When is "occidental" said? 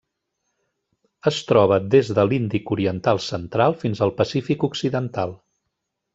4.71-5.37